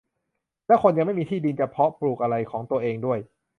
[0.67, 3.19] และคนยังไม่มีที่ดินจะเพาะปลูกอะไรของตัวเองด้วย